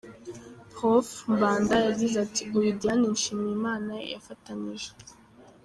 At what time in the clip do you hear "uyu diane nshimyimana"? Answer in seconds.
2.57-3.93